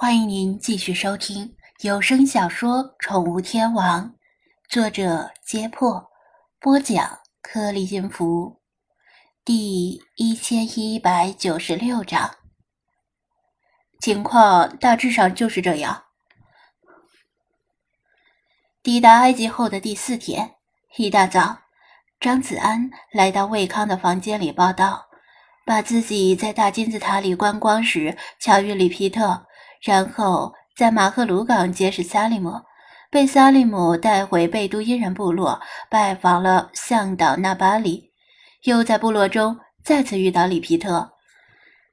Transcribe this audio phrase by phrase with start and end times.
[0.00, 4.04] 欢迎您继续收听有声小说《宠物天王》，
[4.68, 6.08] 作者：揭破，
[6.60, 8.60] 播讲：颗粒音符，
[9.44, 12.36] 第一千一百九十六章。
[13.98, 16.04] 情况大致上就是这样。
[18.80, 20.54] 抵达埃及后的第四天，
[20.96, 21.62] 一大早，
[22.20, 25.08] 张子安来到魏康的房间里报道，
[25.66, 29.47] 把自己在大金字塔里观光时巧遇里皮特。
[29.80, 32.62] 然后在马赫鲁港结识萨利姆，
[33.10, 38.12] 被萨利姆带回贝都因人部落拜访了向导纳巴里，
[38.64, 41.12] 又在部落中再次遇到里皮特，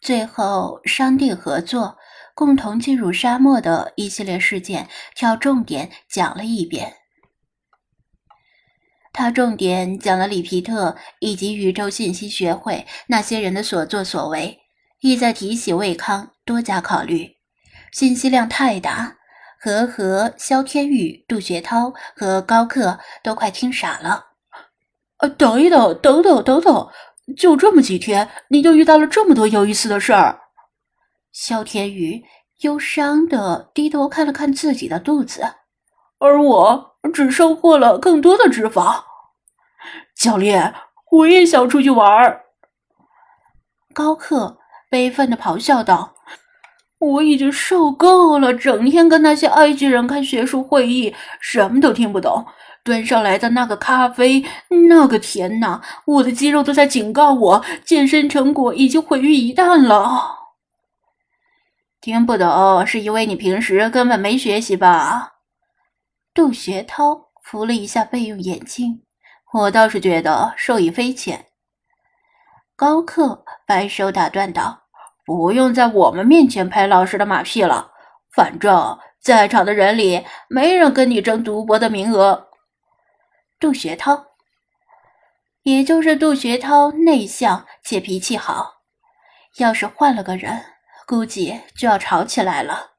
[0.00, 1.96] 最后商定合作，
[2.34, 6.94] 共同进入沙漠的一系列事件，挑重点讲了一遍。
[9.12, 14.58] 他重点讲了里皮特以及宇宙信息学会那些人的所作所为，
[15.00, 17.35] 意在提醒魏康多加考虑。
[17.96, 19.16] 信息量太大，
[19.58, 24.22] 和和、萧天宇、杜学涛和高克都快听傻了。
[25.16, 26.90] 呃，等一等，等等，等等，
[27.38, 30.38] 就这么几天，你就遇到了这么多有意思的事儿？
[31.32, 32.22] 萧天宇
[32.60, 35.54] 忧伤的低头看了看自己的肚子，
[36.18, 39.02] 而我只收获了更多的脂肪。
[40.14, 40.74] 教练，
[41.12, 42.42] 我也想出去玩儿。
[43.94, 44.58] 高克
[44.90, 46.12] 悲愤的咆哮道。
[47.12, 52.44] 我已经受够了，整天跟那些埃及人开学术会议，什么都听不懂。
[52.82, 54.44] 端上来的那个咖啡，
[54.88, 60.36] 那个甜呐，我的肌肉都在警告我，健身成果已经毁于一旦了。
[62.00, 65.32] 听不懂是因为你平时根本没学习吧？
[66.32, 69.02] 杜学涛扶了一下备用眼镜，
[69.52, 71.46] 我倒是觉得受益匪浅。
[72.76, 74.85] 高克摆手打断道。
[75.26, 77.90] 不用在我们面前拍老师的马屁了，
[78.32, 82.46] 反正在场的人里没人跟你争读博的名额。
[83.58, 84.26] 杜学涛，
[85.64, 88.82] 也就是杜学涛，内向且脾气好，
[89.56, 90.64] 要是换了个人，
[91.08, 92.92] 估计就要吵起来了。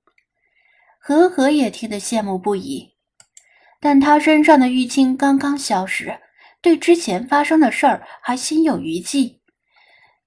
[0.99, 2.95] 和和也听得羡慕不已，
[3.79, 6.19] 但他身上的淤青刚刚消失，
[6.61, 9.41] 对之前发生的事儿还心有余悸。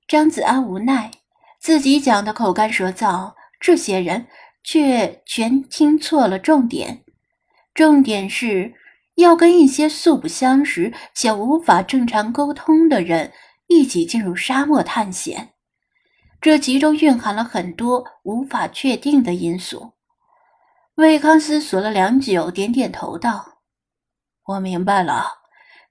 [0.09, 1.11] 张子安无奈。
[1.60, 4.28] 自己讲的口干舌燥，这些人
[4.65, 7.04] 却全听错了重点。
[7.75, 8.75] 重点是
[9.16, 13.32] 要跟一些素不相识且无法正常沟通的人
[13.66, 15.50] 一起进入沙漠探险，
[16.41, 19.93] 这其中蕴含了很多无法确定的因素。
[20.94, 23.60] 魏康思索了良久，点点头道
[24.44, 25.26] ：“我明白了，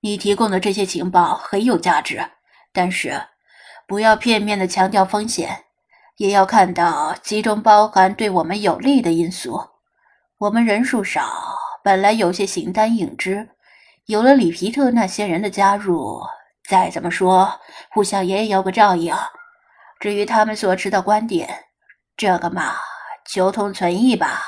[0.02, 2.32] 你提供的这些情报很有价值，
[2.74, 3.22] 但是……”
[3.90, 5.66] 不要片面的强调风险，
[6.18, 9.60] 也要看到其中包含对我们有利的因素。
[10.38, 11.28] 我们人数少，
[11.84, 13.50] 本来有些形单影只，
[14.06, 16.22] 有了里皮特那些人的加入，
[16.70, 19.12] 再怎么说，互相也有个照应。
[20.00, 21.66] 至于他们所持的观点，
[22.16, 22.76] 这个嘛，
[23.26, 24.44] 求同存异吧。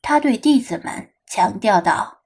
[0.00, 2.22] 他对弟子们强调道：“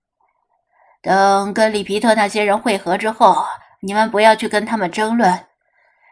[1.03, 3.45] 等跟里皮特那些人会合之后。”
[3.81, 5.47] 你们不要去跟他们争论，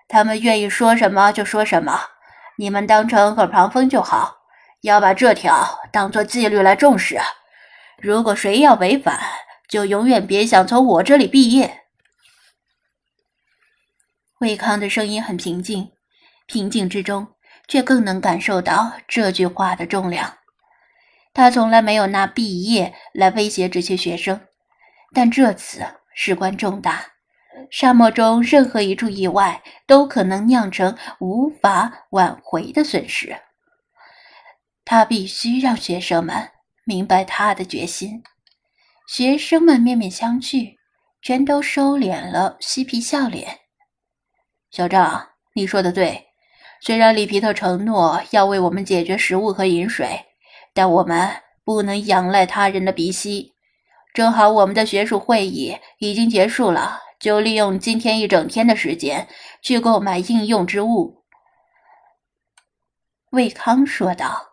[0.08, 2.00] 他们愿意说什么就说什么，
[2.56, 4.36] 你们当成耳旁风就好。
[4.82, 7.18] 要把这条当做纪律来重视。
[8.00, 9.18] 如果谁要违反，
[9.68, 11.82] 就永远别想从我这里毕业。
[14.38, 15.90] 魏康的声音很平静，
[16.46, 17.26] 平静之中
[17.66, 20.38] 却更能感受到这句话的重量。
[21.34, 24.40] 他从来没有拿毕业来威胁这些学生，
[25.12, 25.84] 但这次
[26.14, 27.17] 事关重大。
[27.70, 33.36] 沙漠中任何一处意外都可能酿成无法挽回的损失。
[34.84, 36.50] 他必须让学生们
[36.84, 38.22] 明白他的决心。
[39.06, 40.74] 学生们面面相觑，
[41.22, 43.58] 全都收敛了嬉皮笑脸。
[44.70, 46.26] 小张，你说的对。
[46.80, 50.24] 虽然里皮特承诺要为我们解决食物和饮水，
[50.72, 51.28] 但我们
[51.64, 53.52] 不能仰赖他人的鼻息。
[54.14, 57.00] 正好我们的学术会议已经结束了。
[57.18, 59.28] 就利用今天一整天的时间
[59.62, 61.24] 去购买应用之物。”
[63.32, 64.46] 魏康说道。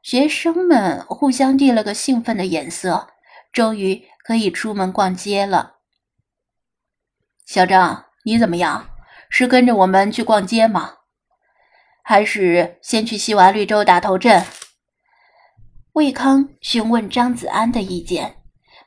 [0.00, 3.08] 学生们互相递了个兴奋的眼色，
[3.52, 5.80] 终于可以出门逛街了。
[7.44, 8.88] 小张，你怎么样？
[9.28, 10.94] 是跟着我们去逛街吗？
[12.02, 14.46] 还是先去西瓦绿洲打头阵？
[15.92, 18.36] 魏康询问张子安的意见，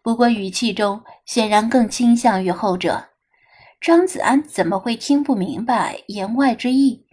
[0.02, 3.11] 不过语气中显然更倾向于后者。
[3.82, 7.04] 张子安怎么会听不明白言外之意？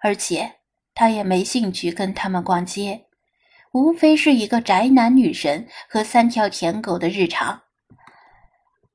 [0.00, 0.54] 而且
[0.94, 3.04] 他也没兴趣跟他们逛街，
[3.72, 7.60] 无非是一个宅男女神和三条舔狗的日常。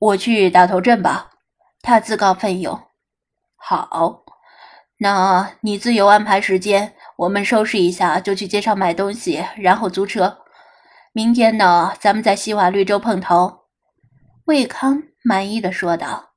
[0.00, 1.30] 我去大头镇吧，
[1.82, 2.80] 他自告奋勇。
[3.54, 4.24] 好，
[4.98, 10.36] 那你自由安排时间，我们收拾一下就去街上买东西，然后租车。
[11.12, 13.66] 明天呢，咱们在西瓦绿洲碰头。
[14.46, 16.29] 魏康满意的说道。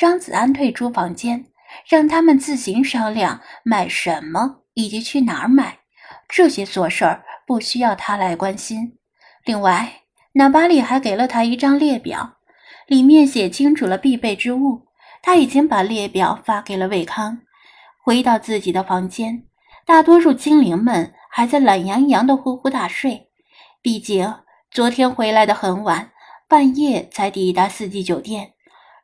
[0.00, 1.44] 张子安退出房间，
[1.86, 5.80] 让他们自行商量买什么以及去哪儿买，
[6.26, 8.96] 这些琐事儿不需要他来关心。
[9.44, 12.38] 另外，纳巴里还给了他一张列表，
[12.86, 14.86] 里面写清楚了必备之物。
[15.20, 17.42] 他已经把列表发给了魏康。
[18.02, 19.44] 回到自己的房间，
[19.84, 23.28] 大多数精灵们还在懒洋洋的呼呼大睡，
[23.82, 24.34] 毕竟
[24.70, 26.10] 昨天回来的很晚，
[26.48, 28.54] 半夜才抵达四季酒店。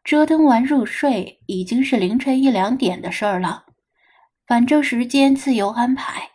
[0.07, 3.65] 折腾完入睡，已经是凌晨一两点的事儿了。
[4.47, 6.31] 反正时间自由安排，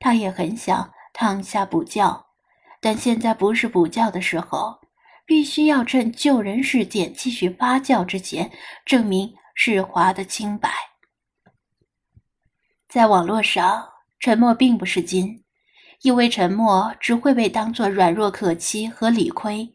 [0.00, 2.26] 他也很想躺下补觉，
[2.80, 4.80] 但现在不是补觉的时候，
[5.24, 8.50] 必须要趁救人事件继续发酵之前，
[8.84, 10.68] 证明世华的清白。
[12.88, 15.44] 在网络上，沉默并不是金，
[16.02, 19.72] 因为沉默只会被当作软弱可欺和理亏。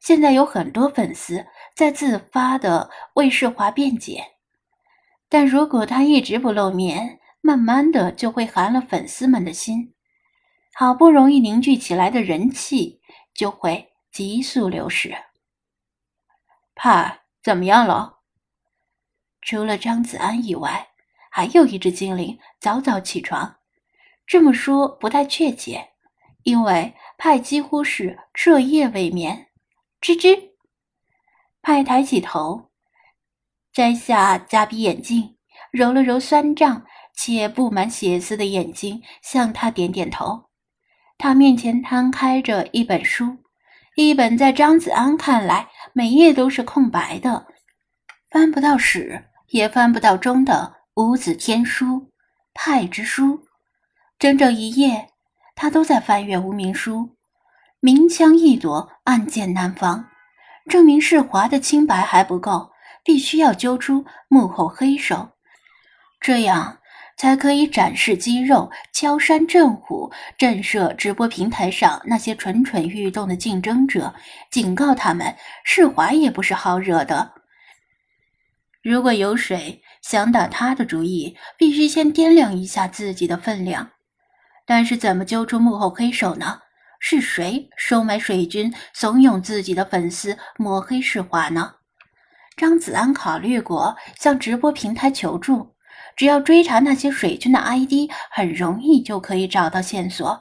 [0.00, 1.44] 现在有很多粉丝。
[1.74, 4.24] 在自发的为世华辩解，
[5.28, 9.94] 但如果他一直不露面，慢慢的就会寒了粉丝们的心，
[10.74, 13.00] 好不容易凝聚起来的人气
[13.34, 15.16] 就会急速流失。
[16.74, 18.18] 派怎么样了？
[19.40, 20.90] 除了张子安以外，
[21.30, 23.56] 还有一只精灵早早起床。
[24.26, 25.90] 这么说不太确切，
[26.44, 29.48] 因为派几乎是彻夜未眠。
[30.00, 30.51] 吱吱。
[31.62, 32.70] 派抬起头，
[33.72, 35.36] 摘下夹鼻眼镜，
[35.70, 40.46] 揉了揉酸胀且布满血丝的眼睛，向他点点头。
[41.16, 43.38] 他面前摊开着一本书，
[43.94, 47.46] 一本在张子安看来每页都是空白的，
[48.28, 52.10] 翻不到始也翻不到终的无字天书——
[52.52, 53.46] 派之书。
[54.18, 55.10] 整整一夜，
[55.54, 57.16] 他都在翻阅无名书，
[57.78, 60.08] 明枪易躲，暗箭难防。
[60.68, 62.70] 证明世华的清白还不够，
[63.04, 65.30] 必须要揪出幕后黑手，
[66.20, 66.78] 这样
[67.16, 74.14] 才可以展示肌肉、敲山震虎、震慑直播平台上那些蠢蠢欲动的竞争者，
[74.50, 77.32] 警告他们世华也不是好惹的。
[78.82, 83.90] 如果有谁想打他的主意，必须先掂量一下自己的分量。
[84.64, 86.61] 但是怎么揪出幕后黑手呢？
[87.04, 91.74] 是谁收买水军，怂恿自己的粉丝抹黑世华呢？
[92.56, 95.74] 张子安考虑过向直播平台求助，
[96.16, 100.40] 只要追查那些水军的 ID，很容易就可以找到线索。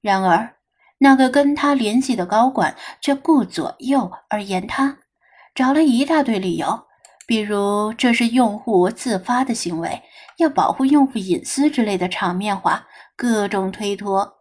[0.00, 0.56] 然而，
[0.98, 4.98] 那个跟他联系的高管却顾左右而言他，
[5.54, 6.86] 找了一大堆理由，
[7.24, 10.02] 比如这是用户自发的行为，
[10.38, 14.33] 要保护用户隐私之类的场面话，各种推脱。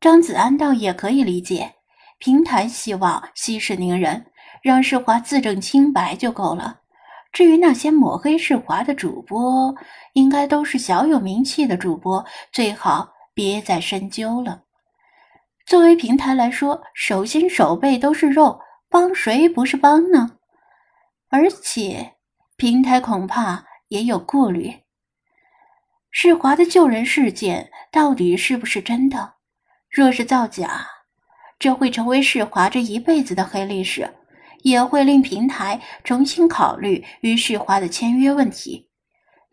[0.00, 1.74] 张子安倒也可以理解，
[2.18, 4.26] 平台希望息事宁人，
[4.62, 6.80] 让世华自证清白就够了。
[7.32, 9.74] 至于那些抹黑世华的主播，
[10.12, 14.62] 应该都是小有名气的主播，最好别再深究了。
[15.66, 20.36] 作为平台来说，手心手背都是肉，帮谁不是帮呢？
[21.28, 22.14] 而且
[22.56, 24.84] 平台恐怕也有顾虑：
[26.12, 29.37] 世华的救人事件到底是不是真的？
[29.98, 30.86] 若是造假，
[31.58, 34.08] 这会成为世华这一辈子的黑历史，
[34.62, 38.88] 也会令平台重新考虑与世华的签约问题。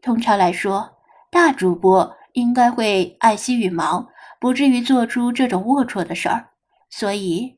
[0.03, 0.97] 通常来说，
[1.31, 4.07] 大主播应该会爱惜羽毛，
[4.39, 6.49] 不至于做出这种龌龊的事儿。
[6.91, 7.57] 所以，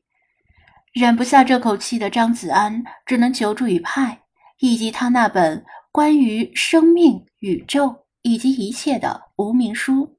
[0.94, 4.22] 忍不下这口气的张子安只能求助于派
[4.60, 10.17] 以及他那本关于生命、宇宙以及一切的无名书。